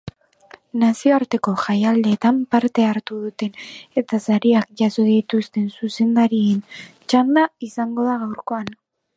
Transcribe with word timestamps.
Nazioarteko 0.83 1.51
jaialdietan 1.65 2.39
parte 2.55 2.87
hartu 2.93 3.19
duten 3.27 3.53
eta 4.03 4.21
sariak 4.25 4.73
jaso 4.83 5.07
dituztenzuzendarien 5.13 6.67
txanda 6.89 7.49
izango 7.71 8.09
da 8.13 8.21
gaurkoan. 8.25 8.75